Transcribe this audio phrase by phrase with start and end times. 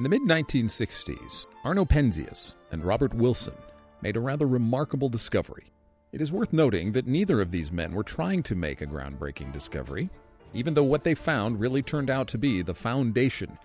[0.00, 3.52] In the mid 1960s, Arno Penzias and Robert Wilson
[4.00, 5.66] made a rather remarkable discovery.
[6.10, 9.52] It is worth noting that neither of these men were trying to make a groundbreaking
[9.52, 10.08] discovery,
[10.54, 13.58] even though what they found really turned out to be the foundation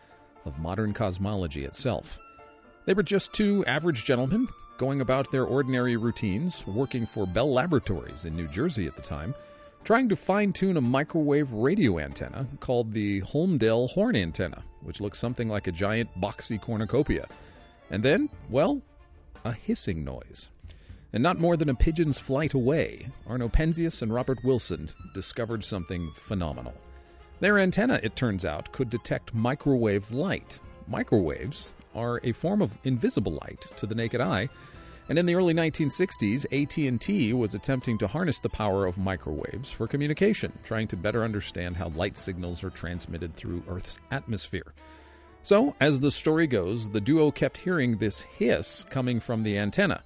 [0.44, 2.20] of modern cosmology itself.
[2.84, 8.26] They were just two average gentlemen going about their ordinary routines, working for Bell Laboratories
[8.26, 9.34] in New Jersey at the time,
[9.86, 15.20] trying to fine tune a microwave radio antenna called the Holmdel horn antenna, which looks
[15.20, 17.28] something like a giant boxy cornucopia.
[17.92, 18.82] And then, well,
[19.44, 20.50] a hissing noise.
[21.14, 26.12] And not more than a pigeon's flight away, Arno Penzias and Robert Wilson discovered something
[26.16, 26.74] phenomenal.
[27.40, 30.60] Their antenna, it turns out, could detect microwave light.
[30.88, 34.50] Microwaves are a form of invisible light to the naked eye,
[35.08, 39.88] and in the early 1960s, AT&T was attempting to harness the power of microwaves for
[39.88, 44.74] communication, trying to better understand how light signals are transmitted through Earth's atmosphere.
[45.44, 50.02] So, as the story goes, the duo kept hearing this hiss coming from the antenna.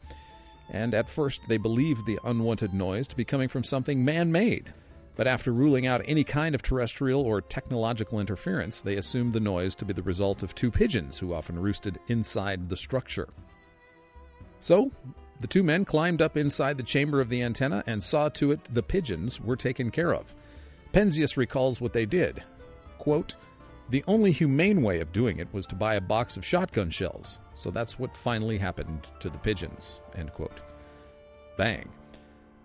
[0.70, 4.74] And at first, they believed the unwanted noise to be coming from something man made.
[5.16, 9.76] But after ruling out any kind of terrestrial or technological interference, they assumed the noise
[9.76, 13.30] to be the result of two pigeons who often roosted inside the structure.
[14.60, 14.92] So,
[15.40, 18.74] the two men climbed up inside the chamber of the antenna and saw to it
[18.74, 20.36] the pigeons were taken care of.
[20.94, 22.44] Penzias recalls what they did.
[22.98, 23.36] Quote,
[23.90, 27.40] the only humane way of doing it was to buy a box of shotgun shells,
[27.56, 30.02] so that's what finally happened to the pigeons.
[30.16, 30.62] End quote.
[31.58, 31.90] Bang.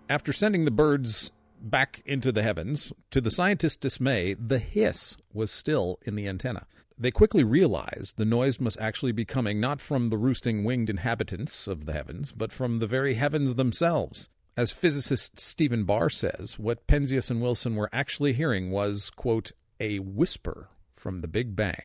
[0.07, 5.49] After sending the birds back into the heavens, to the scientists' dismay, the hiss was
[5.49, 6.67] still in the antenna.
[6.97, 11.67] They quickly realized the noise must actually be coming not from the roosting winged inhabitants
[11.67, 14.29] of the heavens, but from the very heavens themselves.
[14.55, 19.99] As physicist Stephen Barr says, what Penzias and Wilson were actually hearing was, quote, a
[19.99, 21.81] whisper from the Big Bang.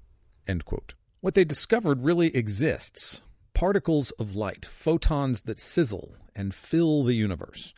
[0.47, 0.95] End quote.
[1.21, 3.21] What they discovered really exists
[3.53, 7.75] particles of light, photons that sizzle and fill the universe.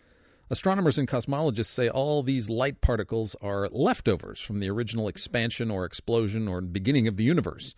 [0.52, 5.86] Astronomers and cosmologists say all these light particles are leftovers from the original expansion or
[5.86, 7.74] explosion or beginning of the universe.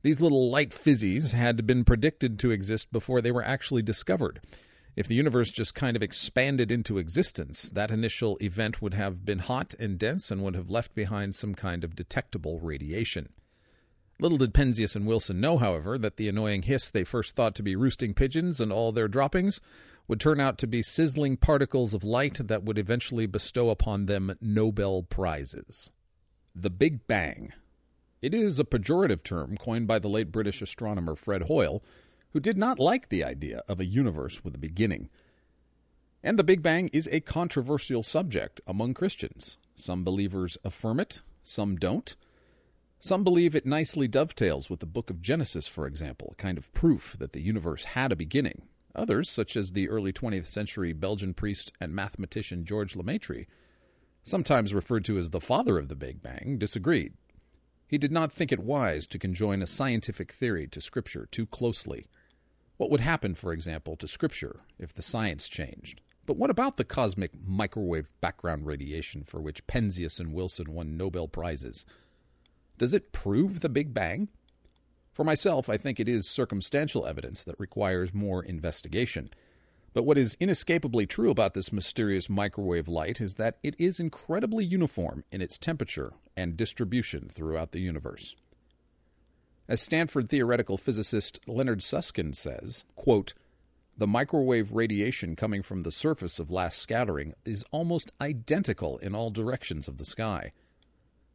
[0.00, 4.40] These little light fizzies had been predicted to exist before they were actually discovered.
[4.96, 9.40] If the universe just kind of expanded into existence, that initial event would have been
[9.40, 13.34] hot and dense and would have left behind some kind of detectable radiation.
[14.18, 17.62] Little did Penzias and Wilson know, however, that the annoying hiss they first thought to
[17.62, 19.60] be roosting pigeons and all their droppings
[20.06, 24.36] would turn out to be sizzling particles of light that would eventually bestow upon them
[24.40, 25.90] Nobel Prizes.
[26.54, 27.52] The Big Bang.
[28.20, 31.82] It is a pejorative term coined by the late British astronomer Fred Hoyle,
[32.30, 35.08] who did not like the idea of a universe with a beginning.
[36.22, 39.58] And the Big Bang is a controversial subject among Christians.
[39.74, 42.16] Some believers affirm it, some don't.
[42.98, 46.72] Some believe it nicely dovetails with the book of Genesis, for example, a kind of
[46.72, 48.62] proof that the universe had a beginning.
[48.94, 53.46] Others, such as the early 20th century Belgian priest and mathematician George Lemaitre,
[54.22, 57.14] sometimes referred to as the father of the Big Bang, disagreed.
[57.86, 62.06] He did not think it wise to conjoin a scientific theory to Scripture too closely.
[62.76, 66.00] What would happen, for example, to Scripture if the science changed?
[66.26, 71.28] But what about the cosmic microwave background radiation for which Penzias and Wilson won Nobel
[71.28, 71.84] Prizes?
[72.78, 74.28] Does it prove the Big Bang?
[75.14, 79.30] For myself, I think it is circumstantial evidence that requires more investigation.
[79.92, 84.64] But what is inescapably true about this mysterious microwave light is that it is incredibly
[84.64, 88.34] uniform in its temperature and distribution throughout the universe.
[89.68, 93.34] As Stanford theoretical physicist Leonard Susskind says, quote,
[93.96, 99.30] the microwave radiation coming from the surface of last scattering is almost identical in all
[99.30, 100.50] directions of the sky.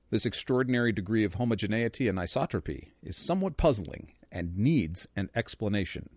[0.09, 6.09] This extraordinary degree of homogeneity and isotropy is somewhat puzzling and needs an explanation.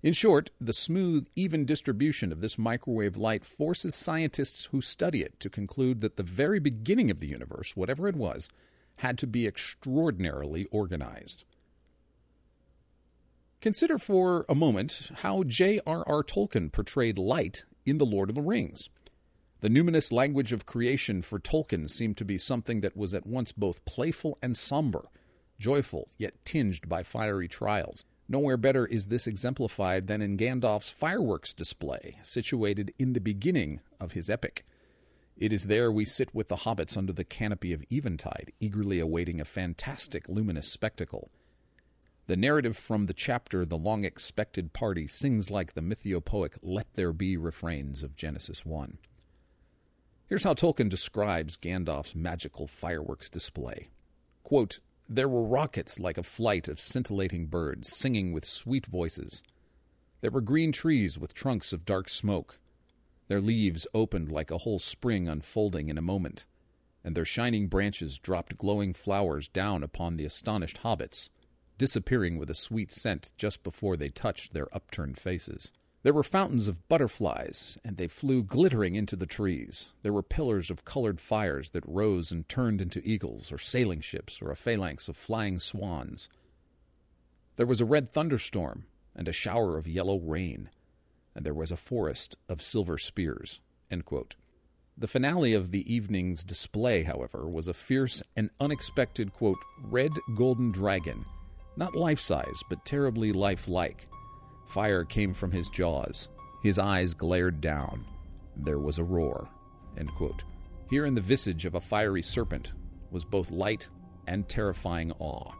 [0.00, 5.40] In short, the smooth, even distribution of this microwave light forces scientists who study it
[5.40, 8.48] to conclude that the very beginning of the universe, whatever it was,
[8.96, 11.44] had to be extraordinarily organized.
[13.60, 16.22] Consider for a moment how J.R.R.
[16.22, 18.88] Tolkien portrayed light in The Lord of the Rings.
[19.60, 23.50] The numinous language of creation for Tolkien seemed to be something that was at once
[23.50, 25.06] both playful and somber,
[25.58, 28.04] joyful yet tinged by fiery trials.
[28.28, 34.12] Nowhere better is this exemplified than in Gandalf's fireworks display, situated in the beginning of
[34.12, 34.64] his epic.
[35.36, 39.40] It is there we sit with the hobbits under the canopy of eventide, eagerly awaiting
[39.40, 41.30] a fantastic luminous spectacle.
[42.28, 47.12] The narrative from the chapter The Long Expected Party sings like the mythopoeic Let There
[47.12, 48.98] Be refrains of Genesis 1.
[50.28, 53.88] Here's how Tolkien describes Gandalf's magical fireworks display.
[54.42, 54.78] Quote,
[55.08, 59.42] There were rockets like a flight of scintillating birds, singing with sweet voices.
[60.20, 62.58] There were green trees with trunks of dark smoke.
[63.28, 66.44] Their leaves opened like a whole spring unfolding in a moment,
[67.02, 71.30] and their shining branches dropped glowing flowers down upon the astonished hobbits,
[71.78, 75.72] disappearing with a sweet scent just before they touched their upturned faces.
[76.08, 79.90] There were fountains of butterflies, and they flew glittering into the trees.
[80.00, 84.40] There were pillars of colored fires that rose and turned into eagles, or sailing ships,
[84.40, 86.30] or a phalanx of flying swans.
[87.56, 90.70] There was a red thunderstorm, and a shower of yellow rain,
[91.34, 93.60] and there was a forest of silver spears.
[93.90, 100.72] The finale of the evening's display, however, was a fierce and unexpected, quote, red golden
[100.72, 101.26] dragon,
[101.76, 104.07] not life size, but terribly lifelike
[104.68, 106.28] Fire came from his jaws.
[106.62, 108.04] His eyes glared down.
[108.54, 109.48] There was a roar.
[110.90, 112.74] Here in the visage of a fiery serpent
[113.10, 113.88] was both light
[114.26, 115.52] and terrifying awe,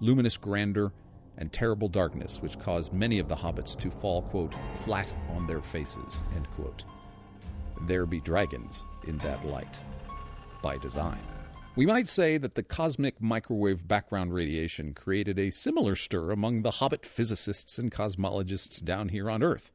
[0.00, 0.92] luminous grandeur,
[1.38, 4.54] and terrible darkness, which caused many of the hobbits to fall, quote,
[4.84, 6.22] flat on their faces,
[7.86, 9.80] There be dragons in that light,
[10.62, 11.22] by design.
[11.76, 16.72] We might say that the cosmic microwave background radiation created a similar stir among the
[16.72, 19.70] hobbit physicists and cosmologists down here on Earth.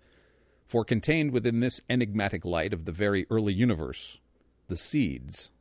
[0.68, 4.20] For contained within this enigmatic light of the very early universe,
[4.68, 5.52] the seeds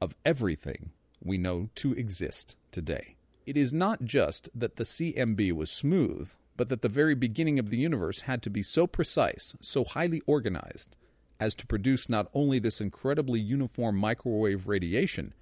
[0.00, 0.90] of everything
[1.22, 3.14] we know to exist today.
[3.46, 7.70] It is not just that the CMB was smooth, but that the very beginning of
[7.70, 10.96] the universe had to be so precise, so highly organized,
[11.38, 15.34] as to produce not only this incredibly uniform microwave radiation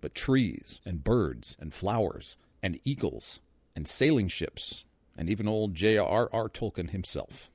[0.00, 3.40] but trees and birds and flowers and eagles
[3.74, 4.84] and sailing ships
[5.16, 6.48] and even old J.R.R.
[6.48, 7.50] Tolkien himself.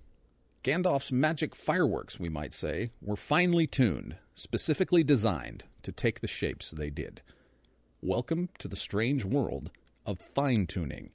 [0.64, 6.72] Gandalf's magic fireworks, we might say, were finely tuned, specifically designed to take the shapes
[6.72, 7.22] they did.
[8.02, 9.72] Welcome to the strange world
[10.06, 11.12] of fine tuning.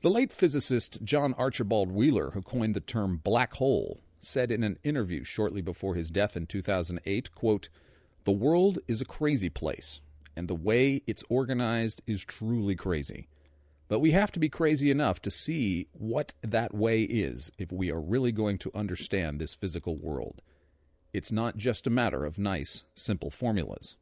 [0.00, 4.78] The late physicist John Archibald Wheeler, who coined the term black hole, said in an
[4.82, 7.68] interview shortly before his death in 2008, quote,
[8.28, 10.02] the world is a crazy place,
[10.36, 13.26] and the way it's organized is truly crazy.
[13.88, 17.90] But we have to be crazy enough to see what that way is if we
[17.90, 20.42] are really going to understand this physical world.
[21.14, 23.96] It's not just a matter of nice, simple formulas.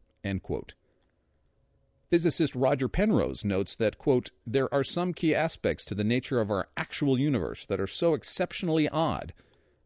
[2.11, 6.51] Physicist Roger Penrose notes that, quote, there are some key aspects to the nature of
[6.51, 9.33] our actual universe that are so exceptionally odd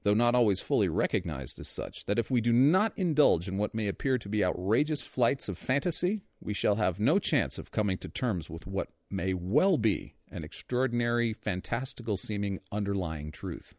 [0.03, 3.75] though not always fully recognized as such, that if we do not indulge in what
[3.75, 7.99] may appear to be outrageous flights of fantasy, we shall have no chance of coming
[7.99, 13.75] to terms with what may well be an extraordinary, fantastical seeming underlying truth.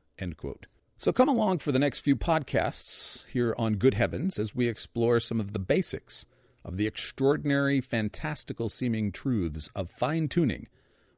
[0.97, 5.19] So come along for the next few podcasts here on Good Heavens as we explore
[5.19, 6.27] some of the basics
[6.63, 10.67] of the extraordinary, fantastical seeming truths of fine tuning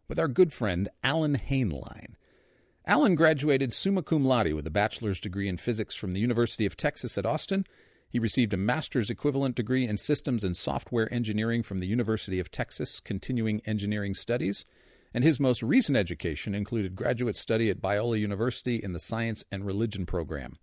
[0.08, 2.16] with our good friend Allen Hainline.
[2.86, 6.76] Allen graduated summa cum laude with a bachelor's degree in physics from the University of
[6.76, 7.66] Texas at Austin.
[8.10, 12.52] He received a master's equivalent degree in systems and software engineering from the University of
[12.52, 14.66] Texas Continuing Engineering Studies,
[15.14, 19.66] and his most recent education included graduate study at Biola University in the Science and
[19.66, 20.58] Religion program.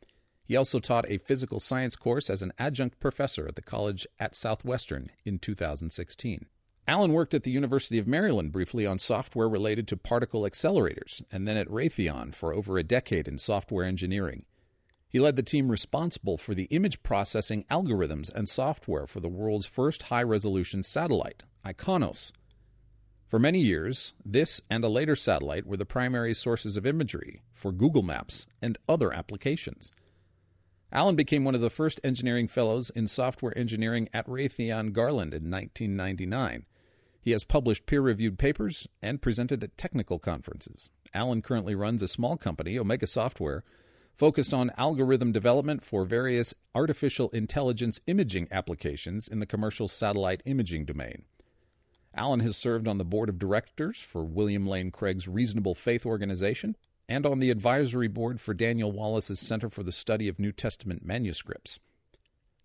[0.44, 4.34] He also taught a physical science course as an adjunct professor at the college at
[4.34, 6.44] Southwestern in 2016.
[6.86, 11.46] Allen worked at the University of Maryland briefly on software related to particle accelerators, and
[11.46, 14.44] then at Raytheon for over a decade in software engineering.
[15.08, 19.66] He led the team responsible for the image processing algorithms and software for the world's
[19.66, 22.32] first high resolution satellite, IKONOS.
[23.24, 27.70] For many years, this and a later satellite were the primary sources of imagery for
[27.70, 29.92] Google Maps and other applications.
[30.92, 35.48] Allen became one of the first engineering fellows in software engineering at Raytheon Garland in
[35.48, 36.66] 1999
[37.20, 40.88] he has published peer reviewed papers and presented at technical conferences.
[41.12, 43.64] Allen currently runs a small company, Omega Software,
[44.16, 50.84] focused on algorithm development for various artificial intelligence imaging applications in the commercial satellite imaging
[50.84, 51.24] domain.
[52.14, 56.76] Allen has served on the board of directors for William Lane Craig's Reasonable Faith organization
[57.08, 61.04] and on the advisory board for Daniel Wallace's Center for the Study of New Testament
[61.04, 61.78] Manuscripts.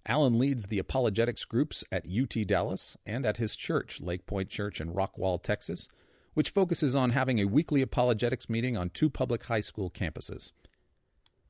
[0.07, 4.79] Allen leads the apologetics groups at UT Dallas and at his church, Lake Pointe Church
[4.79, 5.87] in Rockwall, Texas,
[6.35, 10.51] which focuses on having a weekly apologetics meeting on two public high school campuses.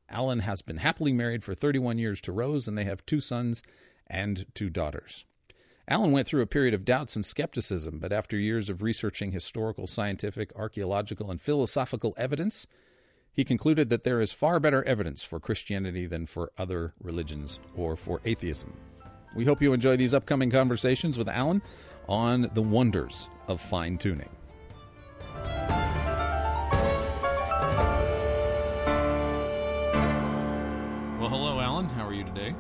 [0.08, 3.62] Allen has been happily married for 31 years to Rose, and they have two sons
[4.08, 5.26] and two daughters.
[5.88, 9.86] Allen went through a period of doubts and skepticism, but after years of researching historical,
[9.86, 12.66] scientific, archaeological, and philosophical evidence,
[13.36, 17.98] he concluded that there is far better evidence for Christianity than for other religions or
[17.98, 18.74] for atheism.
[19.36, 21.62] We hope you enjoy these upcoming conversations with Allen
[22.08, 24.30] on the wonders of fine tuning.
[31.20, 31.90] Well, hello, Allen.
[31.90, 32.56] How are you today?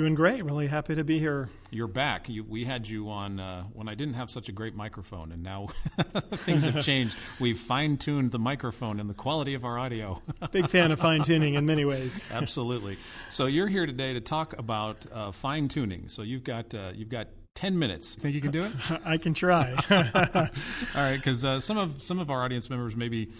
[0.00, 0.42] Doing great.
[0.42, 1.50] Really happy to be here.
[1.70, 2.30] You're back.
[2.30, 5.42] You, we had you on uh, when I didn't have such a great microphone, and
[5.42, 5.66] now
[6.36, 7.18] things have changed.
[7.38, 10.22] We've fine tuned the microphone and the quality of our audio.
[10.52, 12.24] Big fan of fine tuning in many ways.
[12.30, 12.96] Absolutely.
[13.28, 16.08] So you're here today to talk about uh, fine tuning.
[16.08, 17.26] So you've got uh, you've got
[17.56, 18.14] 10 minutes.
[18.14, 18.72] Think you can do it?
[19.04, 19.74] I can try.
[19.90, 20.48] All
[20.94, 23.32] right, because uh, some of some of our audience members may be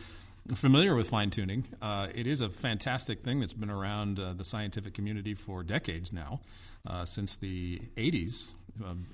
[0.54, 1.66] familiar with fine tuning.
[1.80, 6.12] Uh, it is a fantastic thing that's been around uh, the scientific community for decades
[6.12, 6.40] now,
[6.86, 8.54] uh, since the 80s.
[8.84, 9.06] Um,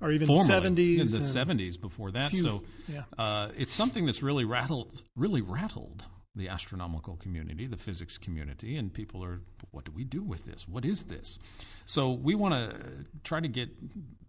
[0.00, 1.00] or even the 70s.
[1.00, 2.30] In the 70s before that.
[2.30, 3.02] Few, so yeah.
[3.18, 6.04] Uh, it's something that's really rattled, really rattled
[6.36, 9.40] the astronomical community, the physics community, and people are,
[9.72, 10.68] what do we do with this?
[10.68, 11.38] What is this?
[11.84, 13.68] So we want to try to get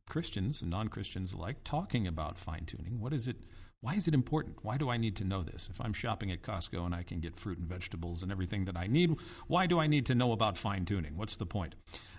[0.09, 2.99] Christians and non Christians alike talking about fine tuning.
[2.99, 3.37] What is it?
[3.83, 4.57] Why is it important?
[4.61, 5.67] Why do I need to know this?
[5.67, 8.77] If I'm shopping at Costco and I can get fruit and vegetables and everything that
[8.77, 9.15] I need,
[9.47, 11.17] why do I need to know about fine tuning?
[11.17, 11.73] What's the point?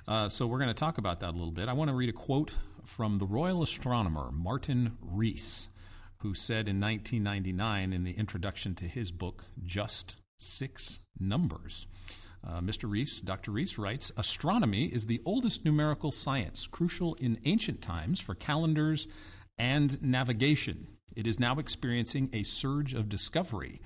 [0.09, 1.69] Uh, so, we're going to talk about that a little bit.
[1.69, 2.51] I want to read a quote
[2.85, 5.69] from the Royal Astronomer, Martin Rees,
[6.19, 11.87] who said in 1999 in the introduction to his book, Just Six Numbers.
[12.45, 12.91] Uh, Mr.
[12.91, 13.53] Rees, Dr.
[13.53, 19.07] Rees writes Astronomy is the oldest numerical science, crucial in ancient times for calendars
[19.57, 20.89] and navigation.
[21.15, 23.81] It is now experiencing a surge of discovery.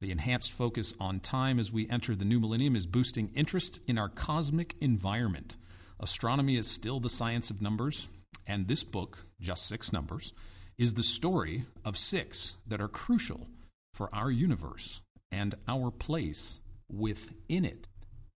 [0.00, 3.98] The enhanced focus on time as we enter the new millennium is boosting interest in
[3.98, 5.56] our cosmic environment.
[6.00, 8.08] Astronomy is still the science of numbers,
[8.46, 10.32] and this book, Just Six Numbers,
[10.76, 13.46] is the story of six that are crucial
[13.94, 16.58] for our universe and our place
[16.90, 17.88] within it.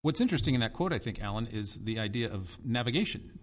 [0.03, 3.41] What's interesting in that quote, I think, Allen, is the idea of navigation.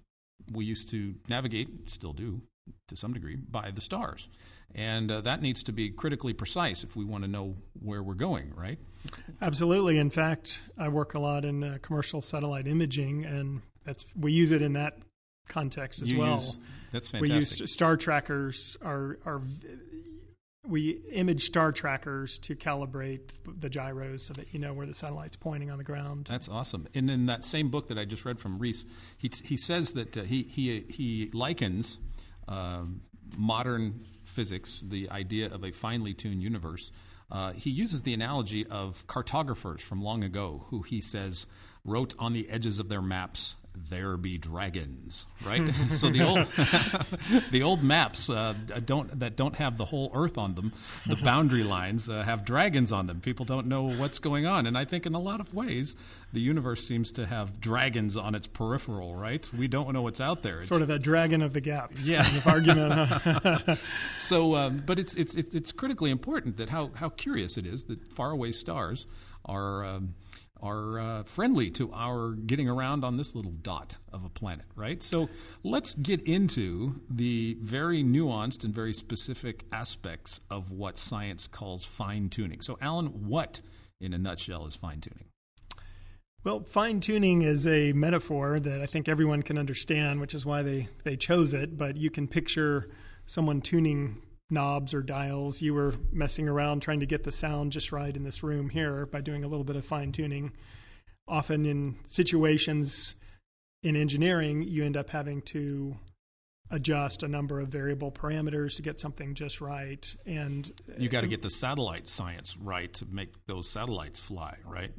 [0.49, 2.41] We used to navigate, still do
[2.87, 4.29] to some degree, by the stars.
[4.75, 8.15] And uh, that needs to be critically precise if we want to know where we're
[8.15, 8.79] going, right?
[9.41, 9.99] Absolutely.
[9.99, 14.51] In fact, I work a lot in uh, commercial satellite imaging, and that's we use
[14.51, 14.97] it in that
[15.47, 16.35] context as you well.
[16.35, 16.59] Use,
[16.91, 17.29] that's fantastic.
[17.29, 19.41] We use star trackers are are
[20.65, 25.35] we image star trackers to calibrate the gyros so that you know where the satellite's
[25.35, 26.27] pointing on the ground.
[26.29, 26.87] That's awesome.
[26.95, 28.85] And in that same book that I just read from Rees,
[29.17, 31.99] he he says that uh, he he he likens
[32.47, 32.83] uh,
[33.37, 36.91] modern physics, the idea of a finely tuned universe,
[37.31, 41.45] uh, he uses the analogy of cartographers from long ago who he says
[41.85, 45.67] wrote on the edges of their maps there be dragons, right?
[45.89, 46.47] so the old
[47.51, 48.53] the old maps uh,
[48.85, 50.73] don't that don't have the whole Earth on them,
[51.07, 53.21] the boundary lines uh, have dragons on them.
[53.21, 55.95] People don't know what's going on, and I think in a lot of ways,
[56.31, 59.47] the universe seems to have dragons on its peripheral, right?
[59.53, 60.57] We don't know what's out there.
[60.57, 62.23] It's sort of a dragon of the gaps, yeah.
[62.23, 63.79] Kind of argument.
[64.17, 68.11] so, um, but it's it's it's critically important that how how curious it is that
[68.11, 69.07] faraway stars
[69.45, 69.83] are.
[69.83, 70.15] Um,
[70.63, 75.03] are uh, friendly to our getting around on this little dot of a planet, right?
[75.03, 75.29] So
[75.61, 82.29] let's get into the very nuanced and very specific aspects of what science calls fine
[82.29, 82.61] tuning.
[82.61, 83.59] So, Allen, what
[83.99, 85.25] in a nutshell is fine tuning?
[86.45, 90.61] Well, fine tuning is a metaphor that I think everyone can understand, which is why
[90.61, 91.77] they, they chose it.
[91.77, 92.89] But you can picture
[93.25, 94.21] someone tuning
[94.53, 95.61] knobs or dials.
[95.61, 99.05] You were messing around trying to get the sound just right in this room here
[99.05, 100.51] by doing a little bit of fine tuning.
[101.27, 103.15] Often in situations
[103.81, 105.97] in engineering, you end up having to
[106.71, 110.15] adjust a number of variable parameters to get something just right.
[110.25, 114.57] And you got to uh, get the satellite science right to make those satellites fly,
[114.65, 114.91] right?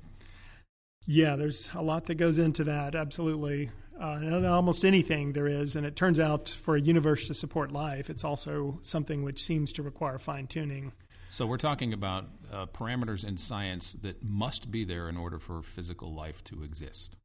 [1.06, 2.94] Yeah, there's a lot that goes into that.
[2.94, 3.70] Absolutely
[4.00, 5.76] uh, almost anything there is.
[5.76, 9.72] And it turns out for a universe to support life, it's also something which seems
[9.72, 10.92] to require fine tuning.
[11.30, 15.62] So we're talking about uh, parameters in science that must be there in order for
[15.62, 17.16] physical life to exist.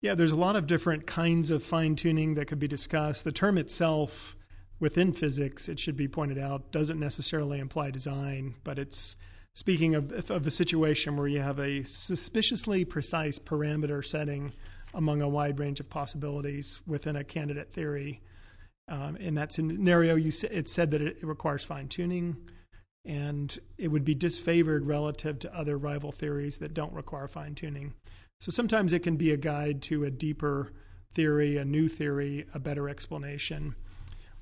[0.00, 3.24] Yeah, there's a lot of different kinds of fine tuning that could be discussed.
[3.24, 4.34] The term itself
[4.80, 9.14] within physics, it should be pointed out, doesn't necessarily imply design, but it's
[9.52, 14.52] speaking of, of a situation where you have a suspiciously precise parameter setting
[14.94, 18.20] among a wide range of possibilities within a candidate theory.
[18.88, 22.36] Um, in that scenario, you it said that it, it requires fine tuning,
[23.04, 27.94] and it would be disfavored relative to other rival theories that don't require fine tuning.
[28.40, 30.72] So sometimes it can be a guide to a deeper
[31.14, 33.74] theory, a new theory, a better explanation.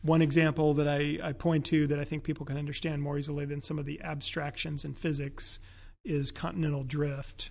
[0.03, 3.45] One example that I, I point to that I think people can understand more easily
[3.45, 5.59] than some of the abstractions in physics
[6.05, 7.51] is continental drift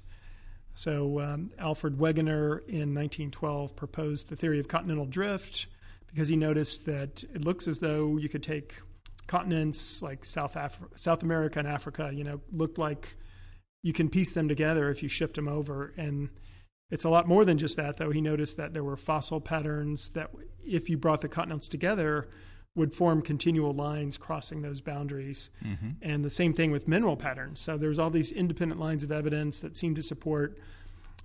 [0.78, 5.66] So um, Alfred Wegener in 1912 proposed the theory of continental drift
[6.06, 8.76] because he noticed that it looks as though you could take
[9.26, 13.16] continents like South Af- South America and Africa, you know, looked like
[13.82, 16.30] you can piece them together if you shift them over and
[16.92, 18.12] it's a lot more than just that though.
[18.12, 20.30] He noticed that there were fossil patterns that
[20.64, 22.28] if you brought the continents together
[22.78, 25.50] would form continual lines crossing those boundaries.
[25.66, 25.90] Mm-hmm.
[26.04, 27.60] And the same thing with mineral patterns.
[27.60, 30.60] So there's all these independent lines of evidence that seem to support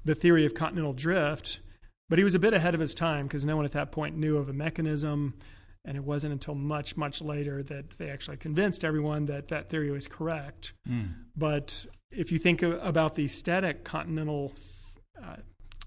[0.04, 1.60] the theory of continental drift.
[2.08, 4.16] But he was a bit ahead of his time because no one at that point
[4.16, 5.34] knew of a mechanism.
[5.84, 9.90] And it wasn't until much, much later that they actually convinced everyone that that theory
[9.90, 10.72] was correct.
[10.88, 11.12] Mm.
[11.36, 14.52] But if you think about the static continental
[15.22, 15.36] uh,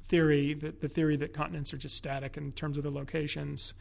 [0.07, 3.73] theory, the, the theory that continents are just static in terms of their locations,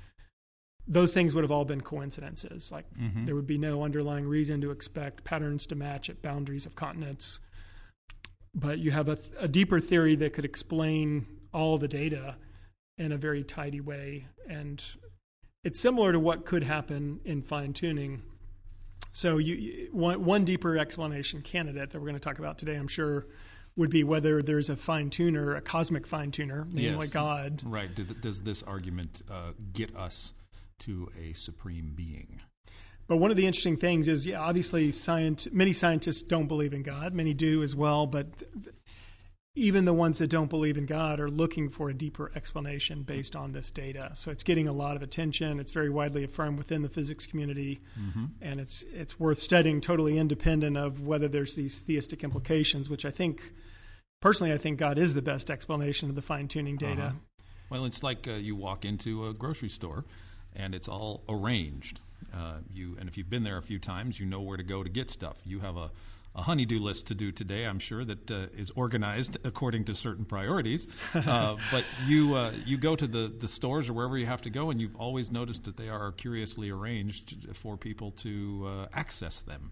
[0.86, 2.70] those things would have all been coincidences.
[2.70, 3.24] Like mm-hmm.
[3.24, 7.40] there would be no underlying reason to expect patterns to match at boundaries of continents.
[8.54, 12.36] But you have a, a deeper theory that could explain all the data
[12.98, 14.26] in a very tidy way.
[14.48, 14.82] And
[15.64, 18.22] it's similar to what could happen in fine tuning.
[19.12, 22.88] So, you, one, one deeper explanation candidate that we're going to talk about today, I'm
[22.88, 23.26] sure,
[23.76, 27.10] would be whether there's a fine tuner, a cosmic fine tuner, namely yes.
[27.10, 27.62] God.
[27.64, 27.90] Right.
[28.20, 30.34] Does this argument uh, get us
[30.80, 32.40] to a supreme being.
[33.06, 36.82] But one of the interesting things is, yeah, obviously, science, many scientists don't believe in
[36.82, 37.12] God.
[37.12, 38.26] Many do as well, but
[39.56, 43.36] even the ones that don't believe in God are looking for a deeper explanation based
[43.36, 44.10] on this data.
[44.14, 45.60] So it's getting a lot of attention.
[45.60, 48.24] It's very widely affirmed within the physics community, mm-hmm.
[48.40, 52.90] and it's it's worth studying, totally independent of whether there's these theistic implications.
[52.90, 53.52] Which I think,
[54.20, 57.02] personally, I think God is the best explanation of the fine tuning data.
[57.02, 57.44] Uh-huh.
[57.70, 60.04] Well, it's like uh, you walk into a grocery store
[60.54, 62.00] and it's all arranged.
[62.32, 64.82] Uh, you and if you've been there a few times, you know where to go
[64.82, 65.36] to get stuff.
[65.44, 65.90] You have a,
[66.34, 67.64] a honeydew list to do today.
[67.64, 70.88] I'm sure that uh, is organized according to certain priorities.
[71.14, 74.50] Uh, but you uh, you go to the the stores or wherever you have to
[74.50, 79.42] go, and you've always noticed that they are curiously arranged for people to uh, access
[79.42, 79.70] them.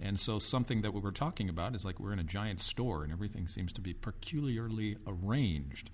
[0.00, 3.02] And so something that we were talking about is like we're in a giant store,
[3.02, 5.90] and everything seems to be peculiarly arranged.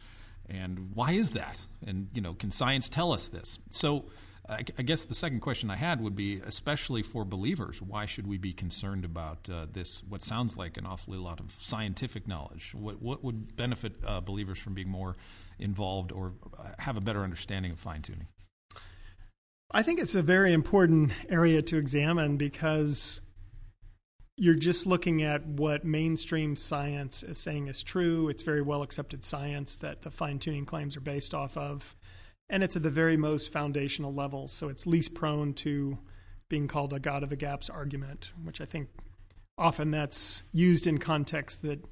[0.48, 1.58] And why is that?
[1.84, 3.58] And you know, can science tell us this?
[3.70, 4.04] So
[4.46, 8.36] I, guess the second question I had would be, especially for believers, why should we
[8.36, 10.02] be concerned about uh, this?
[10.06, 12.74] What sounds like an awfully lot of scientific knowledge.
[12.74, 15.16] What what would benefit uh, believers from being more
[15.58, 18.26] involved or uh, have a better understanding of fine tuning?
[19.70, 23.22] I think it's a very important area to examine because
[24.36, 28.28] you're just looking at what mainstream science is saying is true.
[28.28, 31.96] It's very well accepted science that the fine tuning claims are based off of.
[32.50, 34.52] And it's at the very most foundational levels.
[34.52, 35.98] So it's least prone to
[36.48, 38.88] being called a God of the gaps argument, which I think
[39.56, 41.84] often that's used in contexts that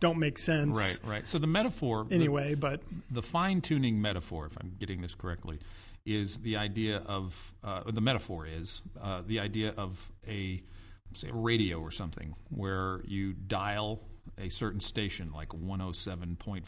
[0.00, 0.78] don't make sense.
[0.78, 1.26] Right, right.
[1.26, 2.06] So the metaphor.
[2.10, 2.82] Anyway, the, but.
[3.10, 5.58] The fine tuning metaphor, if I'm getting this correctly,
[6.06, 7.54] is the idea of.
[7.62, 10.62] Uh, the metaphor is uh, the idea of a
[11.14, 14.00] say a radio or something where you dial
[14.38, 16.64] a certain station like 107.5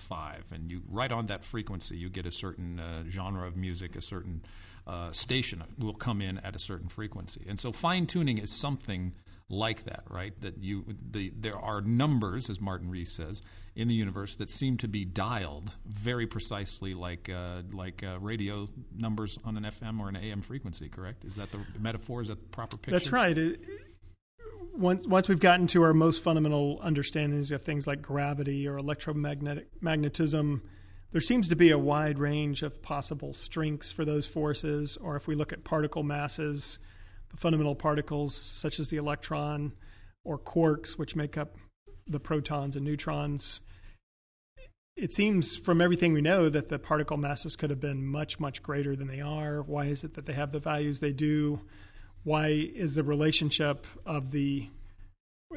[0.52, 4.02] and you right on that frequency you get a certain uh, genre of music a
[4.02, 4.42] certain
[4.86, 7.44] uh, station will come in at a certain frequency.
[7.48, 9.14] And so fine tuning is something
[9.48, 10.38] like that right?
[10.40, 13.42] That you the, there are numbers as martin rees says
[13.76, 18.66] in the universe that seem to be dialed very precisely like uh, like uh, radio
[18.96, 21.24] numbers on an fm or an am frequency correct?
[21.24, 22.22] Is that the metaphor?
[22.22, 22.98] Is that the proper picture?
[22.98, 23.36] That's right.
[23.36, 23.60] It,
[24.74, 29.68] once once we've gotten to our most fundamental understandings of things like gravity or electromagnetic
[29.80, 30.62] magnetism,
[31.12, 34.96] there seems to be a wide range of possible strengths for those forces.
[34.96, 36.78] Or if we look at particle masses,
[37.30, 39.72] the fundamental particles such as the electron
[40.24, 41.56] or quarks, which make up
[42.06, 43.60] the protons and neutrons,
[44.96, 48.62] it seems from everything we know that the particle masses could have been much, much
[48.62, 49.62] greater than they are.
[49.62, 51.60] Why is it that they have the values they do?
[52.24, 54.68] Why is the relationship of the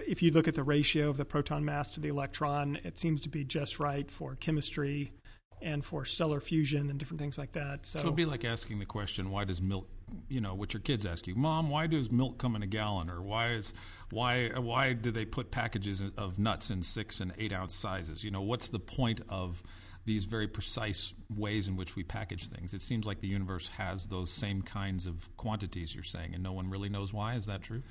[0.08, 3.22] if you look at the ratio of the proton mass to the electron, it seems
[3.22, 5.14] to be just right for chemistry
[5.62, 7.86] and for stellar fusion and different things like that.
[7.86, 9.88] So, so it'd be like asking the question, why does milk,
[10.28, 13.10] you know, what your kids ask you, Mom, why does milk come in a gallon,
[13.10, 13.74] or why is
[14.12, 18.24] why why do they put packages of nuts in six and eight ounce sizes?
[18.24, 19.64] You know, what's the point of
[20.06, 22.74] these very precise ways in which we package things.
[22.74, 26.54] It seems like the universe has those same kinds of quantities you're saying, and no
[26.54, 27.36] one really knows why.
[27.36, 27.82] Is that true?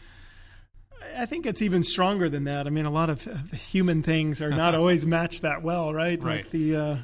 [1.17, 2.67] I think it's even stronger than that.
[2.67, 3.23] I mean, a lot of
[3.53, 6.23] human things are not always matched that well, right?
[6.23, 6.45] Right.
[6.45, 6.97] Like the uh,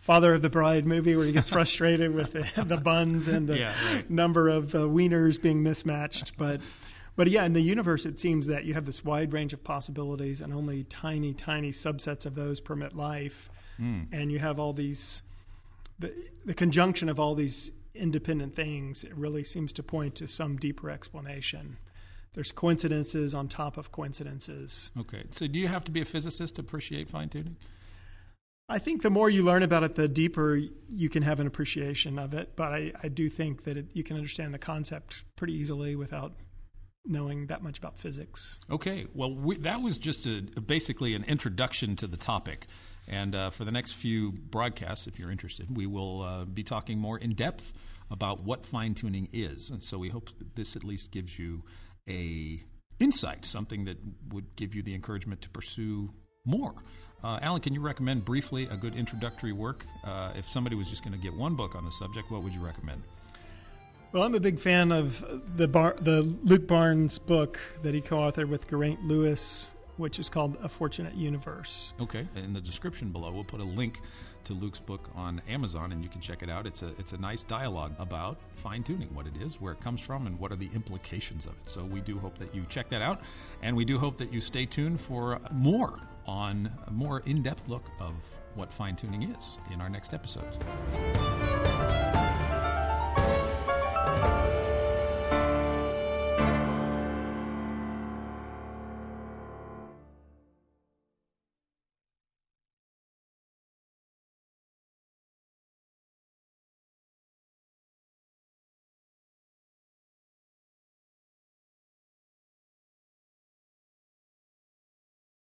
[0.00, 3.58] Father of the Bride movie where he gets frustrated with the, the, buns and the
[3.58, 4.08] yeah, right.
[4.08, 6.36] number of uh, wieners being mismatched.
[6.38, 6.60] But
[7.16, 10.40] But yeah, in the universe, it seems that you have this wide range of possibilities,
[10.40, 13.50] and only tiny, tiny subsets of those permit life.
[13.80, 14.08] Mm.
[14.12, 15.22] And you have all these,
[15.98, 16.12] the,
[16.44, 20.90] the conjunction of all these independent things, it really seems to point to some deeper
[20.90, 21.76] explanation.
[22.34, 24.90] There's coincidences on top of coincidences.
[24.98, 25.24] Okay.
[25.30, 27.56] So, do you have to be a physicist to appreciate fine tuning?
[28.68, 32.18] I think the more you learn about it, the deeper you can have an appreciation
[32.18, 32.54] of it.
[32.54, 36.34] But I, I do think that it, you can understand the concept pretty easily without
[37.06, 38.58] knowing that much about physics.
[38.70, 42.66] Okay, well, we, that was just a, basically an introduction to the topic.
[43.08, 46.98] And uh, for the next few broadcasts, if you're interested, we will uh, be talking
[46.98, 47.72] more in depth
[48.10, 49.70] about what fine tuning is.
[49.70, 51.62] And so we hope this at least gives you
[52.08, 52.62] a
[53.00, 53.96] insight, something that
[54.32, 56.10] would give you the encouragement to pursue
[56.44, 56.74] more.
[57.22, 59.86] Uh, Allen, can you recommend briefly a good introductory work?
[60.04, 62.54] Uh, if somebody was just going to get one book on the subject, what would
[62.54, 63.02] you recommend?
[64.12, 65.22] Well, I'm a big fan of
[65.56, 70.56] the Bar- the Luke Barnes book that he co-authored with Geraint Lewis, which is called
[70.62, 71.92] A Fortunate Universe.
[72.00, 74.00] Okay, in the description below, we'll put a link
[74.44, 76.66] to Luke's book on Amazon, and you can check it out.
[76.66, 80.00] It's a it's a nice dialogue about fine tuning, what it is, where it comes
[80.00, 81.68] from, and what are the implications of it.
[81.68, 83.20] So we do hope that you check that out,
[83.62, 87.68] and we do hope that you stay tuned for more on a more in depth
[87.68, 88.14] look of
[88.54, 90.58] what fine tuning is in our next episodes.